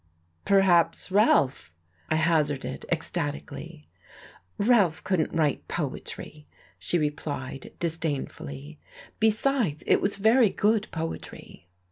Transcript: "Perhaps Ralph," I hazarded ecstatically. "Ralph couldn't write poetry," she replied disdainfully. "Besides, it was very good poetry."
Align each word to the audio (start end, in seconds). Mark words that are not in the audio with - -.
"Perhaps 0.45 1.11
Ralph," 1.11 1.71
I 2.09 2.15
hazarded 2.15 2.87
ecstatically. 2.91 3.87
"Ralph 4.57 5.03
couldn't 5.03 5.31
write 5.31 5.67
poetry," 5.67 6.47
she 6.79 6.97
replied 6.97 7.71
disdainfully. 7.79 8.79
"Besides, 9.19 9.83
it 9.85 10.01
was 10.01 10.15
very 10.15 10.49
good 10.49 10.87
poetry." 10.89 11.67